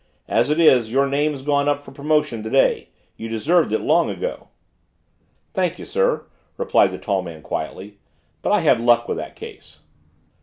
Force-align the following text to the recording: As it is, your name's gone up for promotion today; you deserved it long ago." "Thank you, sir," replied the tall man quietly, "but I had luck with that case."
As 0.27 0.49
it 0.49 0.59
is, 0.59 0.91
your 0.91 1.05
name's 1.07 1.43
gone 1.43 1.69
up 1.69 1.83
for 1.83 1.91
promotion 1.91 2.41
today; 2.41 2.89
you 3.17 3.29
deserved 3.29 3.71
it 3.71 3.81
long 3.81 4.09
ago." 4.09 4.47
"Thank 5.53 5.77
you, 5.77 5.85
sir," 5.85 6.25
replied 6.57 6.89
the 6.89 6.97
tall 6.97 7.21
man 7.21 7.43
quietly, 7.43 7.99
"but 8.41 8.51
I 8.51 8.61
had 8.61 8.81
luck 8.81 9.07
with 9.07 9.17
that 9.17 9.35
case." 9.35 9.81